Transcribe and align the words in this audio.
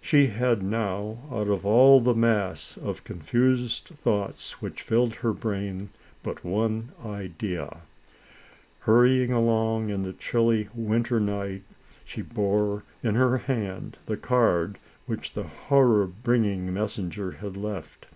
She 0.00 0.26
had 0.26 0.64
now, 0.64 1.18
out 1.30 1.46
of 1.46 1.64
all 1.64 2.00
the 2.00 2.12
mass 2.16 2.76
of 2.76 3.04
confused 3.04 3.84
thoughts 3.84 4.60
which 4.60 4.82
filled 4.82 5.14
her 5.14 5.32
brain, 5.32 5.90
but 6.24 6.44
one 6.44 6.90
idea. 7.06 7.82
Hurrying 8.80 9.32
along, 9.32 9.90
in 9.90 10.02
the 10.02 10.12
chilly 10.12 10.68
winter 10.74 11.20
night, 11.20 11.62
she 12.04 12.20
bore, 12.20 12.82
in 13.04 13.14
her 13.14 13.38
hand, 13.38 13.96
the 14.06 14.16
card, 14.16 14.78
which 15.06 15.34
the 15.34 15.44
horror 15.44 16.04
bringing 16.08 16.74
messenger 16.74 17.30
had 17.30 17.56
left. 17.56 18.06